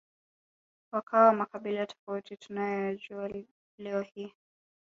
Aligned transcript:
wakawa 0.91 1.33
makabila 1.33 1.85
tofauti 1.85 2.37
tunayoyajua 2.37 3.29
leo 3.77 4.01
hii 4.01 4.33